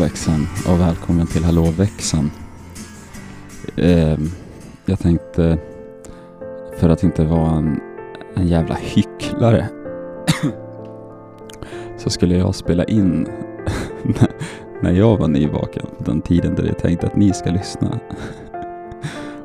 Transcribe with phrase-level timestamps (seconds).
[0.00, 2.30] Hallå växeln och välkommen till Hallå växeln.
[3.76, 4.18] Eh,
[4.86, 5.58] jag tänkte,
[6.76, 7.80] för att inte vara en,
[8.34, 9.68] en jävla hycklare,
[11.98, 13.28] så skulle jag spela in
[14.82, 18.00] när jag var nyvaken, den tiden där jag tänkte att ni ska lyssna.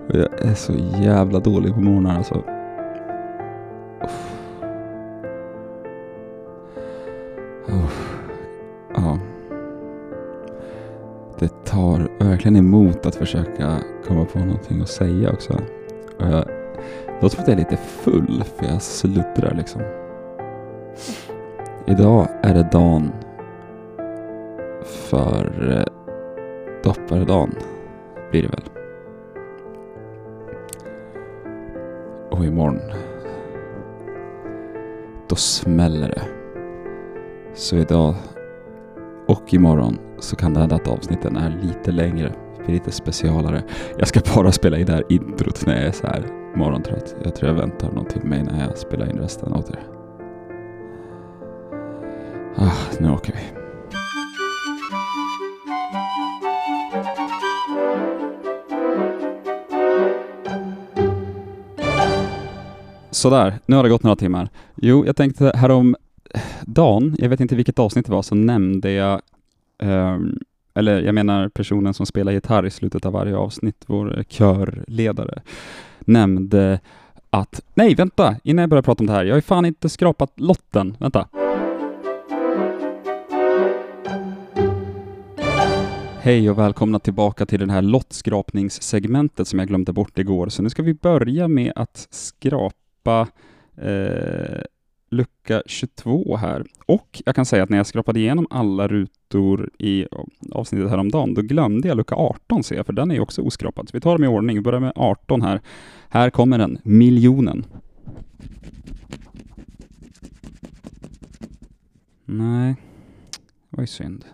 [0.09, 2.54] Och jag är så jävla dålig på morgnar alltså.
[11.75, 15.53] Tar verkligen emot att försöka komma på någonting att säga också.
[16.19, 16.45] Och jag
[17.21, 19.81] låter som att jag är lite full för jag sluddrar liksom.
[21.87, 23.11] Idag är det dagen
[24.85, 25.93] för eh,
[26.83, 27.55] dopparedagen
[28.31, 28.63] blir det väl.
[32.29, 32.79] Och imorgon
[35.27, 36.21] då smäller det.
[37.53, 38.15] Så idag
[39.27, 42.33] och imorgon så kan det hända att avsnitten är lite längre,
[42.65, 43.63] blir lite specialare.
[43.97, 46.23] Jag ska bara spela in det här introt när jag är så här
[46.55, 47.15] morgontrött.
[47.23, 49.83] Jag tror jag väntar någon timme innan jag spelar in resten åt er.
[52.57, 53.65] Ah, nu åker vi.
[63.11, 64.49] Sådär, nu har det gått några timmar.
[64.75, 65.95] Jo, jag tänkte härom
[66.67, 69.21] Dan, jag vet inte vilket avsnitt det var, så nämnde jag,
[69.83, 70.39] um,
[70.73, 75.41] eller jag menar personen som spelar gitarr i slutet av varje avsnitt, vår körledare,
[75.99, 76.79] nämnde
[77.29, 79.89] att, nej vänta, innan jag börjar prata om det här, jag har ju fan inte
[79.89, 81.27] skrapat lotten, vänta.
[86.19, 90.49] Hej och välkomna tillbaka till det här lottskrapningssegmentet som jag glömde bort igår.
[90.49, 93.27] Så nu ska vi börja med att skrapa
[93.77, 94.61] eh,
[95.09, 96.65] lucka 22 här.
[96.85, 100.05] Och jag kan säga att när jag skrapade igenom alla rutor i
[100.51, 103.89] avsnittet häromdagen, då glömde jag lucka 18 ser jag, för den är ju också oskrapad.
[103.89, 104.55] Så vi tar dem i ordning.
[104.55, 105.61] Vi börjar med 18 här.
[106.09, 107.65] Här kommer den, miljonen.
[112.25, 112.75] Nej,
[113.69, 114.25] det var ju synd.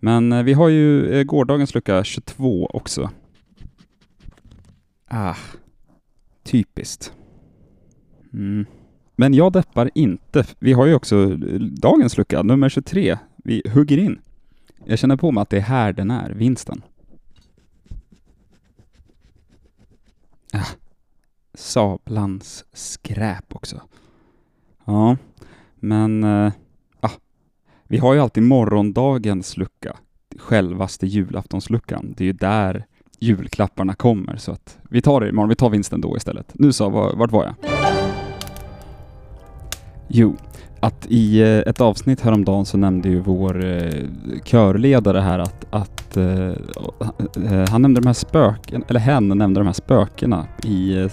[0.00, 3.10] Men eh, vi har ju eh, gårdagens lucka 22 också.
[5.06, 5.36] Ah,
[6.42, 7.12] typiskt.
[8.32, 8.66] Mm.
[9.20, 10.44] Men jag deppar inte.
[10.58, 13.18] Vi har ju också eh, dagens lucka, nummer 23.
[13.36, 14.20] Vi hugger in.
[14.84, 16.82] Jag känner på mig att det är här den är, vinsten.
[20.52, 20.66] Ah,
[21.54, 23.80] sablans skräp också.
[24.84, 25.16] Ja,
[25.74, 26.52] men eh,
[27.00, 27.10] ah,
[27.84, 29.96] vi har ju alltid morgondagens lucka,
[30.38, 32.14] självaste julaftonsluckan.
[32.16, 32.86] Det är ju där
[33.18, 35.48] julklapparna kommer, så att vi tar det imorgon.
[35.48, 36.52] Vi tar vinsten då istället.
[36.54, 37.97] Nu så, vart var jag?
[40.08, 40.36] Jo,
[40.80, 44.04] att i eh, ett avsnitt häromdagen så nämnde ju vår eh,
[44.44, 46.48] körledare här att, att eh,
[47.52, 51.08] eh, han nämnde de här spöken, eller hen nämnde de här spökena i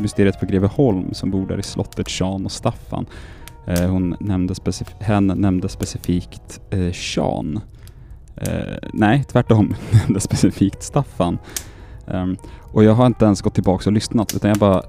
[0.00, 3.06] Mysteriet på Greveholm som bor där i slottet Sean och Staffan.
[3.66, 7.60] Hon nämnde specif- hen nämnde specifikt uh, Sean.
[8.92, 11.38] nej, tvärtom, nämnde specifikt Staffan.
[12.06, 14.82] Um, och jag har inte ens gått tillbaka och lyssnat utan jag bara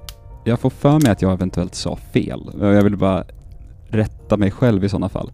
[0.44, 2.50] jag får för mig att jag eventuellt sa fel.
[2.60, 3.24] Eh, jag vill bara
[3.88, 5.32] rätta mig själv i sådana fall.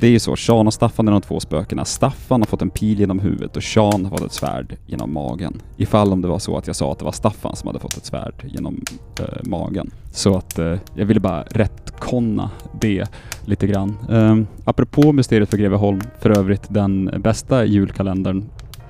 [0.00, 1.84] Det är ju så, Sean och Staffan är de två spökena.
[1.84, 5.62] Staffan har fått en pil genom huvudet och Sean har fått ett svärd genom magen.
[5.76, 7.96] Ifall om det var så att jag sa att det var Staffan som hade fått
[7.96, 8.84] ett svärd genom
[9.20, 9.90] äh, magen.
[10.12, 12.50] Så att äh, jag ville bara rättkonna
[12.80, 13.04] det
[13.44, 13.96] lite grann.
[14.10, 18.44] Äh, apropå Mysteriet för Greveholm, för övrigt den bästa julkalendern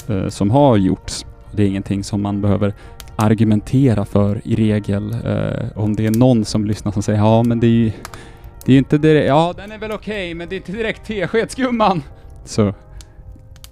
[0.09, 1.27] äh, som har gjorts.
[1.53, 2.75] Det är ingenting som man behöver
[3.17, 5.13] argumentera för i regel.
[5.13, 7.93] Eh, om det är någon som lyssnar som säger ja men det är ju
[8.65, 10.73] det är ju inte direkt, ja den är väl okej okay, men det är inte
[10.73, 12.03] direkt teskedsgumman.
[12.45, 12.75] Så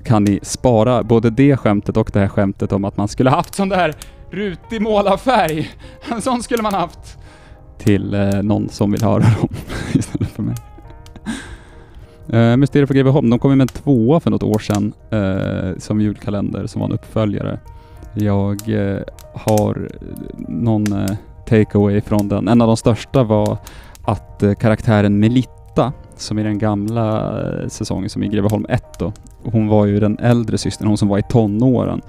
[0.05, 3.55] kan ni spara både det skämtet och det här skämtet om att man skulle haft
[3.55, 3.94] sån där
[4.31, 5.70] rutig målarfärg.
[6.12, 7.19] En sån skulle man haft.
[7.79, 9.49] Till eh, någon som vill höra dem
[9.93, 10.55] istället för mig.
[12.32, 15.79] Uh, Mysteriet på Greveholm, de kom ju med en tvåa för något år sedan uh,
[15.79, 17.58] som julkalender som var en uppföljare.
[18.14, 19.02] Jag eh,
[19.34, 19.90] har
[20.49, 21.16] någon eh,
[21.46, 22.49] takeaway från den.
[22.49, 23.58] En av de största var
[24.05, 29.12] att eh, karaktären Melitta, som i den gamla eh, säsongen, som i Greveholm 1 då,
[29.44, 32.02] hon var ju den äldre systern, hon som var i tonåren,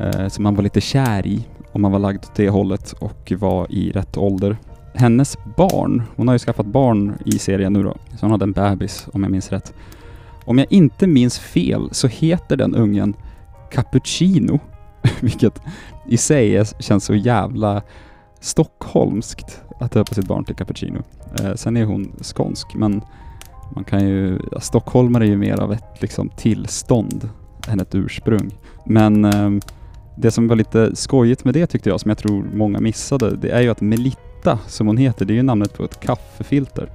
[0.00, 3.32] eh, som man var lite kär i om man var lagd åt det hållet och
[3.38, 4.56] var i rätt ålder.
[4.94, 8.52] Hennes barn, hon har ju skaffat barn i serien nu då, så hon hade en
[8.52, 9.74] bebis om jag minns rätt.
[10.44, 13.14] Om jag inte minns fel så heter den ungen
[13.70, 14.60] Cappuccino
[15.20, 15.62] Vilket
[16.08, 17.82] i sig känns så jävla
[18.40, 21.02] stockholmskt att döpa sitt barn till cappuccino.
[21.40, 23.02] Eh, sen är hon skånsk, men
[23.74, 27.28] Man kan ju, ja, stockholmare är ju mer av ett liksom tillstånd
[27.68, 28.50] än ett ursprung.
[28.84, 29.50] Men eh,
[30.16, 33.50] det som var lite skojigt med det tyckte jag, som jag tror många missade, det
[33.50, 36.90] är ju att Melitta, som hon heter, det är ju namnet på ett kaffefilter.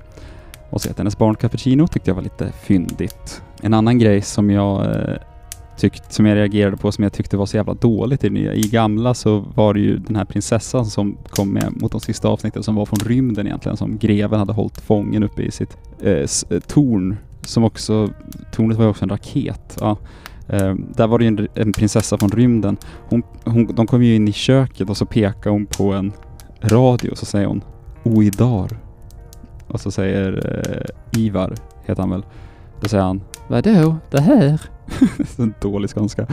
[0.69, 3.42] Och så att hennes barn cappuccino tyckte jag var lite fyndigt.
[3.62, 5.16] En annan grej som jag eh,
[5.77, 8.53] tyckt, som jag reagerade på, som jag tyckte var så jävla dåligt i det nya.
[8.53, 12.27] I gamla så var det ju den här prinsessan som kom med mot de sista
[12.27, 16.11] avsnitten som var från rymden egentligen, som greven hade hållit fången uppe i sitt eh,
[16.11, 17.17] eh torn.
[17.45, 18.09] Som också,
[18.51, 19.77] tornet var ju också en raket.
[19.79, 19.97] Ja.
[20.47, 22.77] Eh, där var det ju en, en prinsessa från rymden.
[23.09, 26.11] Hon, hon, de kom ju in i köket och så pekade hon på en
[26.61, 27.63] radio och så säger hon
[28.03, 28.77] Oidar.
[29.67, 30.51] Och så säger
[31.13, 31.53] eh, Ivar,
[31.85, 32.25] heter han väl.
[32.81, 33.95] Då säger han Vadå?
[34.12, 34.62] Det här?
[35.36, 36.28] så dålig skånska.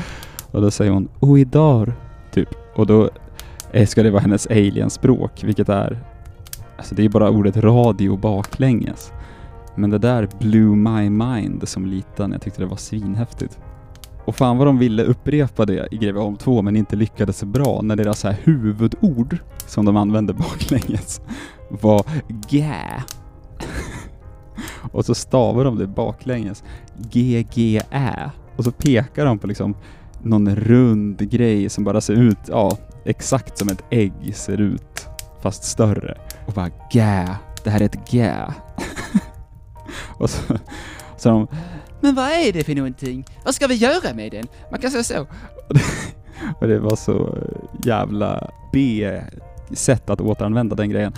[0.51, 1.93] Och då säger hon oh, Oidar,
[2.33, 2.49] typ.
[2.75, 3.11] Och då
[3.87, 5.99] ska det vara hennes alienspråk, vilket är
[6.81, 9.13] Alltså det är bara ordet radio baklänges.
[9.75, 12.33] Men det där blew my mind som liten.
[12.33, 13.59] Jag tyckte det var svinhäftigt.
[14.25, 17.81] Och fan vad de ville upprepa det i Greveholm 2 men inte lyckades så bra
[17.83, 19.37] när deras så här huvudord
[19.67, 21.21] som de använde baklänges
[21.69, 22.05] var
[22.49, 23.03] gä
[24.93, 26.65] och så stavar de det baklänges.
[26.99, 28.31] G-G-Ä.
[28.57, 29.75] Och så pekar de på liksom
[30.23, 35.09] någon rund grej som bara ser ut, ja, exakt som ett ägg ser ut,
[35.43, 36.19] fast större.
[36.47, 37.37] Och bara gä.
[37.65, 38.55] Det här är ett gä.
[40.19, 40.59] och så,
[41.17, 41.47] så de,
[42.01, 43.25] Men vad är det för någonting?
[43.45, 44.47] Vad ska vi göra med den?
[44.71, 45.27] Man kan säga så.
[46.61, 47.39] Och det var så
[47.85, 51.13] jävla B-sätt att återanvända den grejen.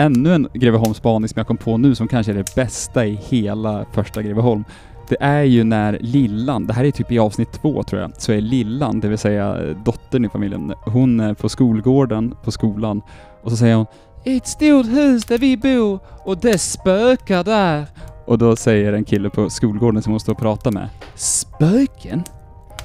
[0.00, 3.86] Ännu en Greveholmsspaning som jag kom på nu som kanske är det bästa i hela
[3.92, 4.64] första Greveholm.
[5.08, 8.32] Det är ju när Lillan, det här är typ i avsnitt två tror jag, så
[8.32, 13.02] är Lillan, det vill säga dottern i familjen, hon är på skolgården på skolan
[13.42, 13.86] och så säger hon
[14.24, 17.86] I ett stort hus där vi bor och det spökar där.
[18.26, 22.22] och då säger en kille på skolgården som hon står och pratar med Spöken?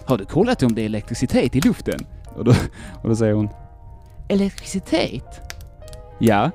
[0.06, 2.00] Har du kollat om det är elektricitet i luften?
[2.36, 2.52] och då,
[3.02, 3.50] och då säger hon
[4.30, 5.42] Elektricitet?
[6.20, 6.52] ja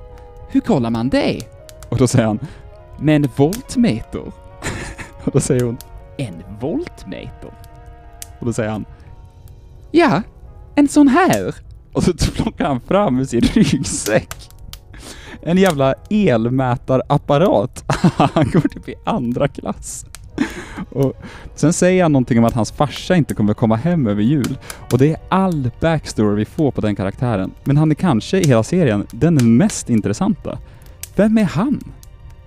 [0.49, 1.41] hur kollar man det?
[1.89, 2.39] och då säger han
[2.99, 4.23] Med en voltmeter?
[5.25, 5.79] och då säger hon
[6.17, 7.53] En voltmeter?
[8.39, 8.85] och då säger han
[9.91, 10.23] Ja,
[10.75, 11.55] en sån här.
[11.93, 14.49] Och så plockar han fram ur sin ryggsäck
[15.43, 17.85] en jävla elmätarapparat.
[18.17, 20.07] han går typ i andra klass.
[20.91, 21.13] Och
[21.55, 24.59] sen säger han någonting om att hans farsa inte kommer komma hem över jul.
[24.93, 27.51] Och det är all backstory vi får på den karaktären.
[27.65, 30.59] Men han är kanske i hela serien den mest intressanta.
[31.17, 31.81] Vem är han?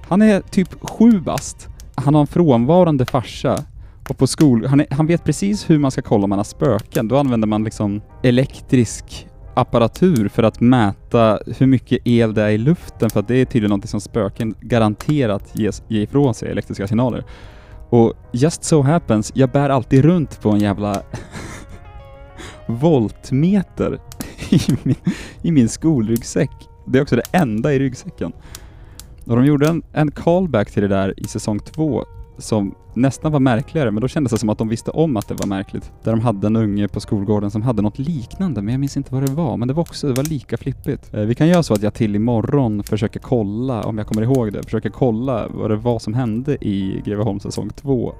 [0.08, 1.68] Han är typ sju bast.
[1.96, 3.64] Han har en frånvarande farsa.
[4.10, 4.66] Och på skol...
[4.66, 7.08] Han, är, han vet precis hur man ska kolla om man har spöken.
[7.08, 12.58] Då använder man liksom elektrisk apparatur för att mäta hur mycket el det är i
[12.58, 16.88] luften för att det är tydligen något som spöken garanterat ges, ger ifrån sig, elektriska
[16.88, 17.24] signaler.
[17.92, 21.02] Och just so happens, jag bär alltid runt på en jävla
[22.66, 24.00] voltmeter
[24.50, 24.96] i min,
[25.42, 26.52] i min skolryggsäck.
[26.88, 28.32] Det är också det enda i ryggsäcken.
[29.26, 32.06] Och de gjorde en, en callback till det där i säsong två
[32.42, 35.34] som nästan var märkligare, men då kändes det som att de visste om att det
[35.34, 35.92] var märkligt.
[36.04, 39.14] Där de hade en unge på skolgården som hade något liknande, men jag minns inte
[39.14, 39.58] vad det var.
[39.58, 41.14] Men det var också, det var lika flippigt.
[41.14, 44.54] Eh, vi kan göra så att jag till imorgon försöker kolla, om jag kommer ihåg
[44.54, 48.14] det, försöker kolla vad det var som hände i Greveholm säsong 2.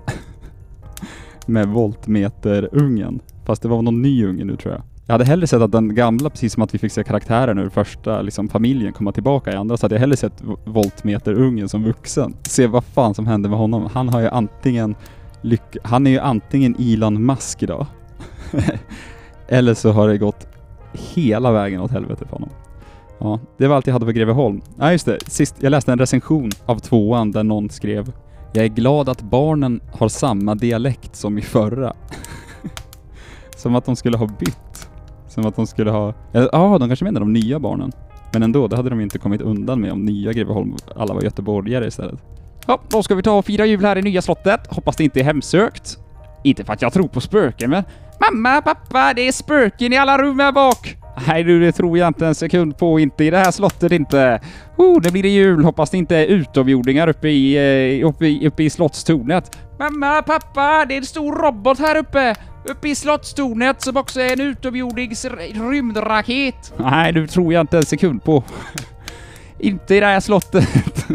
[1.46, 3.20] Med voltmeterungen.
[3.46, 4.84] Fast det var någon ny unge nu tror jag.
[5.06, 7.70] Jag hade hellre sett att den gamla, precis som att vi fick se karaktären ur
[7.70, 12.34] första liksom, familjen komma tillbaka i andra, så hade jag hellre sett voltmeterungen som vuxen.
[12.44, 13.90] Se vad fan som hände med honom.
[13.94, 14.96] Han har ju antingen
[15.42, 17.86] lyck- Han är ju antingen Elon Musk idag.
[19.48, 20.48] Eller så har det gått
[20.94, 22.50] hela vägen åt helvete för honom.
[23.20, 24.62] Ja, det var allt jag hade på Greveholm.
[24.80, 25.18] Ja, just det.
[25.28, 28.12] Sist, jag läste en recension av tvåan där någon skrev
[28.54, 31.94] Jag är glad att barnen har samma dialekt som i förra.
[33.58, 34.90] som att de skulle ha bytt.
[35.32, 36.10] Som att de skulle ha...
[36.10, 37.92] Eh, ja, ah, de kanske menar de nya barnen.
[38.34, 41.88] Men ändå, det hade de inte kommit undan med om nya Greveholm, alla var göteborgare
[41.88, 42.20] istället.
[42.68, 44.68] Ja, då ska vi ta och fira jul här i nya slottet.
[44.68, 45.98] Hoppas det inte är hemsökt.
[46.44, 47.84] Inte för att jag tror på spöken, men...
[48.20, 50.98] Mamma, pappa, det är spöken i alla rum här bak!
[51.28, 53.00] Nej du, det tror jag inte en sekund på.
[53.00, 54.42] Inte i det här slottet inte.
[54.78, 55.64] Oh, det blir det jul.
[55.64, 57.56] Hoppas det inte är utomjordingar uppe i,
[58.02, 59.58] eh, uppe i, uppe i slottstornet.
[59.80, 62.36] Mamma, pappa, det är en stor robot här uppe!
[62.66, 66.74] Uppe i slottstornet som också är en utomjordisk rymdraket.
[66.78, 68.44] Nej, du tror jag inte en sekund på.
[69.60, 71.06] inte i det här slottet.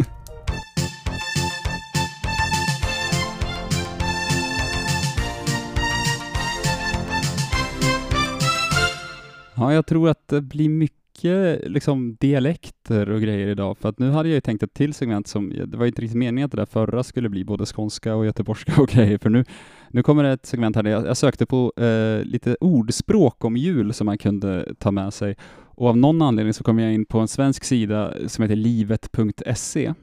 [9.59, 13.99] Ja, jag tror att det blir mycket mycket liksom dialekter och grejer idag, för att
[13.99, 16.47] nu hade jag ju tänkt ett till segment som, det var ju inte riktigt meningen
[16.47, 19.45] att det där förra skulle bli både skånska och göteborgska och grejer, för nu,
[19.91, 23.57] nu kommer det ett segment här där jag, jag sökte på eh, lite ordspråk om
[23.57, 25.37] jul som man kunde ta med sig,
[25.79, 29.95] och av någon anledning så kom jag in på en svensk sida som heter livet.se.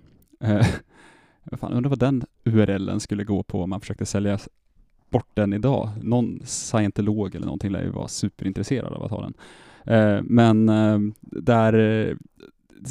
[0.44, 0.66] Eh,
[1.58, 4.40] fan, undrar vad den URLen skulle gå på om man försökte sälja
[5.10, 5.90] bort den idag.
[6.02, 9.34] Någon scientolog eller någonting lär ju vara superintresserad av att ha den.
[9.86, 12.16] Eh, men eh, där, eh,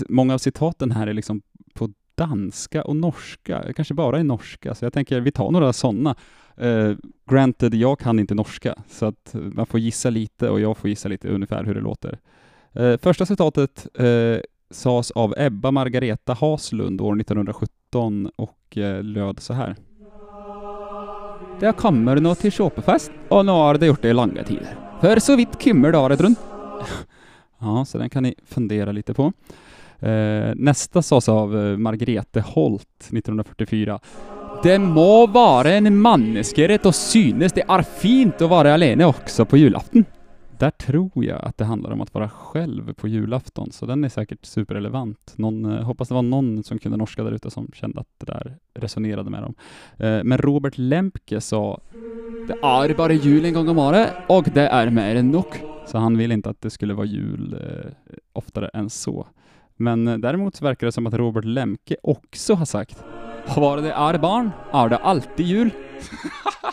[0.08, 1.42] många av citaten här är liksom
[1.74, 6.16] på danska och norska, kanske bara i norska, så jag tänker vi tar några sådana.
[6.62, 6.96] Uh,
[7.30, 11.08] granted, jag kan inte norska, så att man får gissa lite och jag får gissa
[11.08, 12.18] lite ungefär hur det låter.
[12.80, 14.38] Uh, första citatet uh,
[14.70, 19.76] sades av Ebba Margareta Haslund år 1917 och uh, löd så här.
[21.60, 24.76] Det kommer nå till Kjåpefest, och nu har det gjort det i långa tider.
[25.00, 26.51] För så vitt kymmer det året runt
[27.58, 29.32] ja, så den kan ni fundera lite på.
[29.98, 34.00] Eh, nästa sades av eh, Margrethe Holt 1944.
[34.62, 39.56] Det må vara en manneskeret och synes det är fint att vara alene också på
[39.56, 40.04] julafton.
[40.58, 44.08] Där tror jag att det handlar om att vara själv på julafton, så den är
[44.08, 45.34] säkert superrelevant.
[45.36, 48.26] Någon, eh, hoppas det var någon som kunde norska där ute som kände att det
[48.26, 49.54] där resonerade med dem.
[49.96, 51.80] Eh, men Robert Lemke sa
[52.46, 55.71] Det är bara jul en gång om året och det är mer än nog.
[55.86, 57.90] Så han vill inte att det skulle vara jul eh,
[58.32, 59.26] oftare än så.
[59.76, 63.04] Men eh, däremot så verkar det som att Robert Lemke också har sagt
[63.56, 65.70] Var det är barn, är det alltid jul.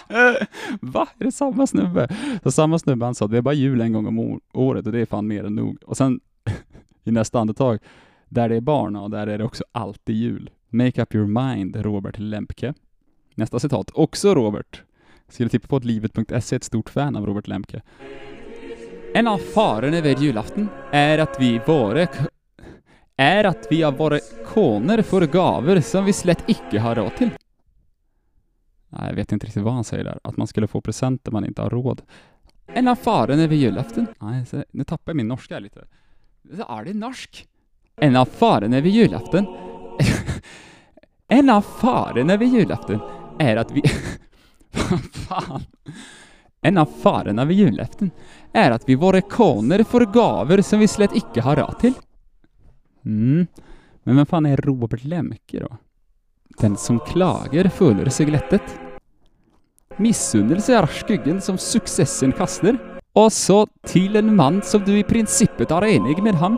[0.82, 1.08] Va?
[1.20, 2.08] Är det samma snubbe?
[2.44, 5.00] Så samma snubbe han sa det är bara jul en gång om året och det
[5.00, 5.78] är fan mer än nog.
[5.86, 6.20] Och sen
[7.04, 7.80] i nästa andetag,
[8.30, 10.50] där det är barn, och där är det också alltid jul.
[10.70, 12.74] Make up your mind, Robert Lemke.
[13.36, 14.84] Nästa citat, också Robert.
[15.28, 17.82] Skulle tippa på att livet.se är ett stort fan av Robert Lemke.
[19.14, 22.08] En av farorna vid julafton är att vi våra
[23.18, 27.30] är att vi av våra koner får gaver som vi slett icke har råd till.
[28.90, 30.20] Nej, jag vet inte riktigt vad han säger där.
[30.24, 32.02] Att man skulle få presenter man inte har råd.
[32.68, 34.08] En av farorna vid julafton.
[34.20, 35.86] Nej, så, nu tappar jag min norska lite.
[36.56, 37.48] Så är det norsk.
[37.96, 39.46] En av farorna vid julafton.
[41.28, 43.00] en av farorna vid julafton
[43.40, 43.82] är att vi...
[44.72, 45.64] Vad fan?
[46.62, 48.12] En av farorna vid julafton
[48.54, 51.94] är att vi våra koner får gaver som vi slett icke har råd till.
[53.06, 53.48] Mm.
[54.04, 55.78] Men vem fan är Robert Lemke då?
[56.60, 58.80] Den som klager följer sig glättet.
[59.98, 62.78] Missunnelse är skyggen som successen kaster.
[63.14, 66.58] Och så till en man som du i principet är enig med han,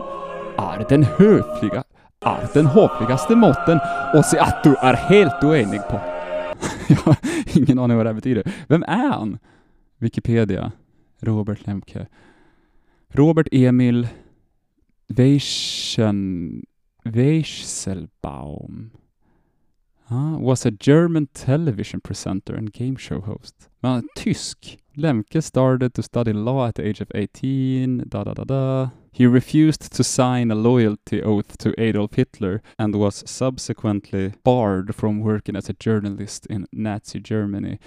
[0.58, 1.84] är den höfliga,
[2.24, 3.78] är den håfligaste måten
[4.14, 6.00] och se att du är helt oenig på.
[6.88, 7.16] Jag har
[7.46, 8.52] ingen aning vad det här betyder.
[8.68, 9.38] Vem är han?
[10.02, 10.72] Wikipedia.
[11.24, 12.08] Robert Lemke.
[13.14, 14.04] Robert Emil
[15.12, 16.62] Weichen,
[17.06, 18.90] Weisselbaum
[20.10, 23.68] uh, was a German television presenter and game show host.
[23.84, 24.78] Uh, tysk.
[24.96, 28.90] Lemke started to study law at the age of 18, da da da da.
[29.12, 35.20] He refused to sign a loyalty oath to Adolf Hitler and was subsequently barred from
[35.20, 37.78] working as a journalist in Nazi Germany.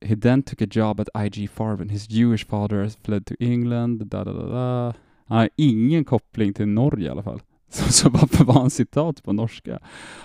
[0.00, 1.88] He then took a job at IG Farben.
[1.88, 4.94] His Jewish father has fled to England, da da da da.
[5.26, 7.40] Han har ingen koppling till Norge i alla fall.
[7.70, 9.78] Så, så varför var han citat på norska?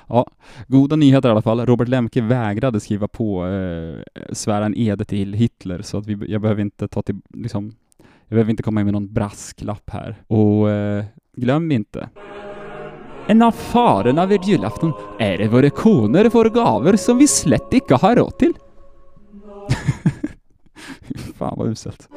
[0.07, 0.27] Ja,
[0.67, 1.65] goda nyheter i alla fall.
[1.65, 3.99] Robert Lemke vägrade skriva på eh,
[4.31, 8.29] svära en ede till Hitler, så att vi, jag behöver inte ta till, liksom, jag
[8.29, 10.15] behöver inte komma in med någon brasklapp här.
[10.27, 12.09] Och eh, glöm inte,
[13.27, 17.95] en av farorna vid julafton är det våra koner får gaver som vi slett icke
[17.95, 18.53] har råd till.
[21.37, 22.09] Fan vad uselt.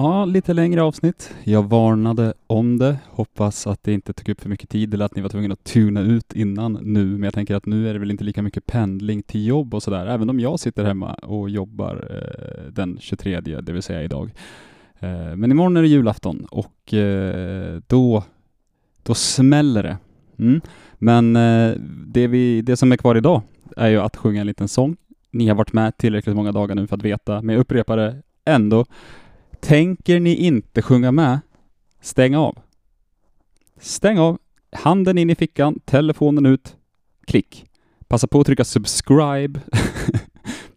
[0.00, 1.34] Ja, lite längre avsnitt.
[1.44, 2.98] Jag varnade om det.
[3.08, 5.64] Hoppas att det inte tog upp för mycket tid eller att ni var tvungna att
[5.64, 7.04] tuna ut innan nu.
[7.04, 9.82] Men jag tänker att nu är det väl inte lika mycket pendling till jobb och
[9.82, 10.06] sådär.
[10.06, 14.30] Även om jag sitter hemma och jobbar eh, den 23, det vill säga idag.
[14.98, 18.24] Eh, men imorgon är det julafton och eh, då,
[19.02, 19.96] då smäller det.
[20.40, 20.60] Mm.
[20.94, 21.74] Men eh,
[22.06, 23.42] det, vi, det som är kvar idag
[23.76, 24.96] är ju att sjunga en liten sång.
[25.30, 28.22] Ni har varit med tillräckligt många dagar nu för att veta, men jag upprepar det
[28.44, 28.86] ändå.
[29.60, 31.40] Tänker ni inte sjunga med,
[32.00, 32.58] stäng av.
[33.80, 34.38] Stäng av,
[34.72, 36.76] handen in i fickan, telefonen ut,
[37.26, 37.66] klick.
[38.08, 39.60] Passa på att trycka subscribe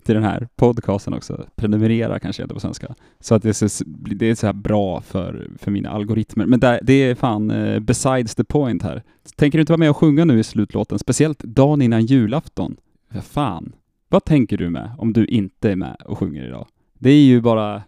[0.04, 1.46] till den här podcasten också.
[1.56, 2.96] Prenumerera kanske heter på svenska.
[3.20, 6.46] Så att det är så, det är så här bra för, för mina algoritmer.
[6.46, 9.04] Men där, det är fan eh, besides the point här.
[9.36, 11.00] Tänker du inte vara med och sjunga nu i slutlåten?
[11.00, 12.76] Speciellt dagen innan julafton.
[13.12, 13.74] För fan.
[14.10, 16.68] Vad tänker du med om du inte är med och sjunger idag?
[17.00, 17.84] Det är ju bara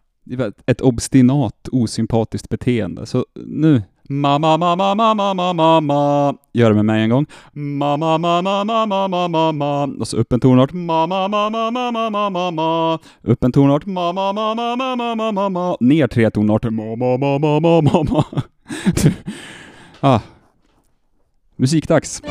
[0.65, 3.05] ett obstinat osympatiskt beteende.
[3.05, 6.33] Så nu, Ma-ma-ma-ma-ma-ma-ma-ma-maaaaaaa!
[6.53, 7.25] Gör det med mig en gång.
[7.53, 9.87] Ma-ma-ma-ma-ma-ma-ma-maaaa!
[9.99, 10.73] Och så upp en tonart.
[10.73, 12.99] Ma-ma-ma-ma-ma-ma-ma-maa-maa!
[13.23, 13.85] Upp en tonart.
[13.85, 15.77] Ma-ma-ma-ma-ma-ma-ma-ma-maa!
[15.79, 16.69] Ner tre tonarter.
[16.69, 18.23] ma ma ma ma ma ma ma
[19.99, 20.19] ah.
[21.55, 22.21] Musikdags.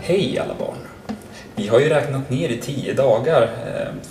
[0.00, 0.76] Hej alla barn.
[1.56, 3.48] Vi har ju räknat ner i tio dagar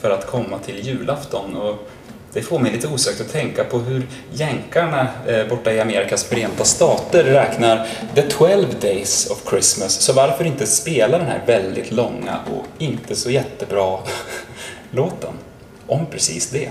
[0.01, 1.89] för att komma till julafton och
[2.34, 6.63] det får mig lite osökt att tänka på hur jänkarna eh, borta i Amerikas förenta
[6.63, 9.93] stater räknar the 12 days of Christmas.
[9.93, 13.98] Så varför inte spela den här väldigt långa och inte så jättebra
[14.91, 15.34] låten
[15.88, 16.69] om precis det?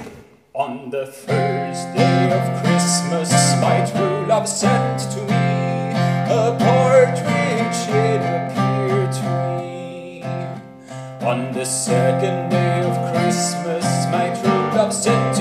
[0.53, 5.93] On the first day of Christmas my true love sent to me
[6.31, 9.29] a partridge it appeared to
[9.61, 10.23] me
[11.21, 15.36] On the second day of Christmas my true love sent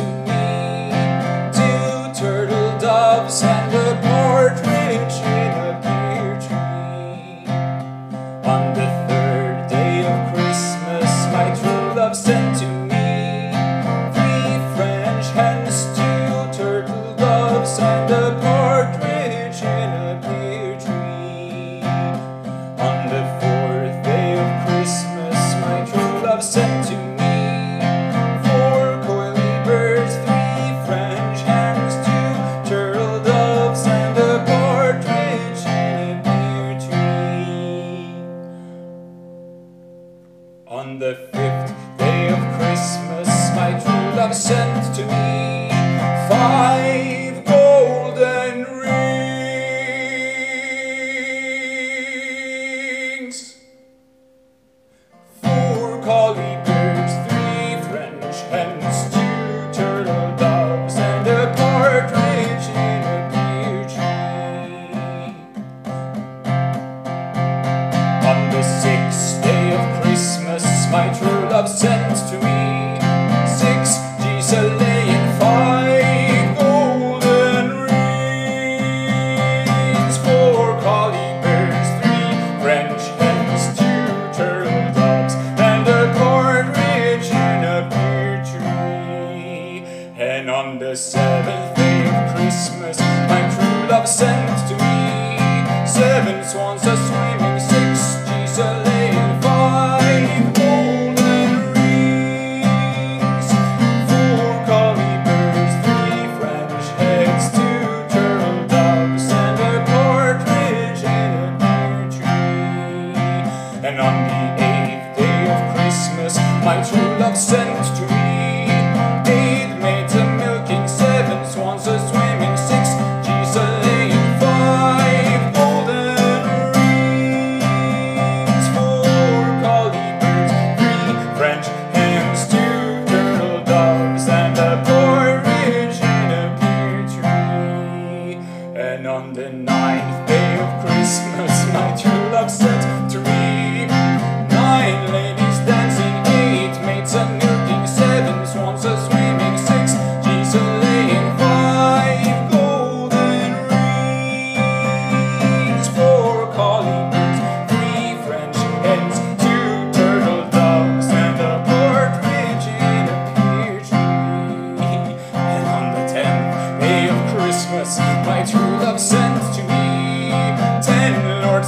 [90.45, 96.85] And on the seventh day of Christmas, my true love sent to me seven swans
[96.85, 97.44] a swimming.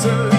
[0.05, 0.36] answer.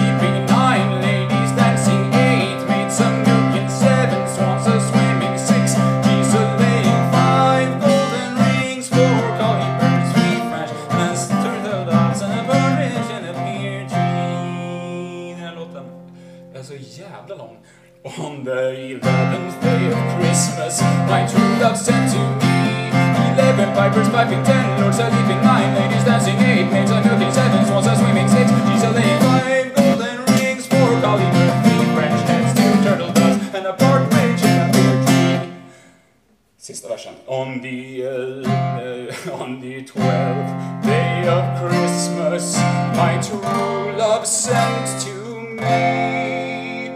[37.27, 42.55] On the, uh, on the twelfth day of Christmas
[42.95, 43.41] my true
[43.97, 45.15] love sent to
[45.57, 46.91] me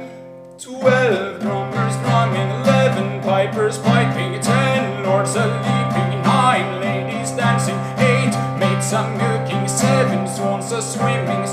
[0.60, 8.94] twelve drummers drumming, eleven pipers piping, ten lords a leaping, nine ladies dancing, eight maids
[8.94, 11.48] a milking, seven swans a swimming,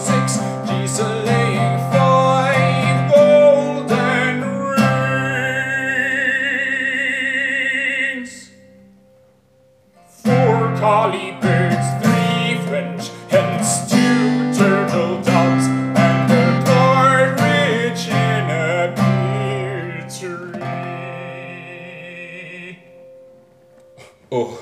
[24.31, 24.59] Och,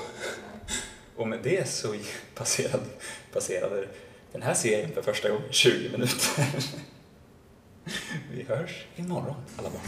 [1.15, 1.95] och med det så
[2.35, 2.83] passerade,
[3.33, 3.87] passerade
[4.31, 6.45] den här serien för första gången 20 minuter.
[8.31, 9.81] Vi hörs imorgon, alla barn.